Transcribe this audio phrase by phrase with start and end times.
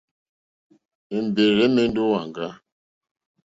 [1.15, 2.47] Èmbèrzà ɛ̀mɛ́ndɛ́ ó wàŋgá.